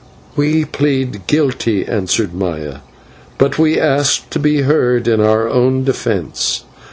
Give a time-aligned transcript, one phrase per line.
[0.35, 2.77] "We plead guilty," answered Maya,
[3.37, 6.63] "but we ask to be heard in our own defence.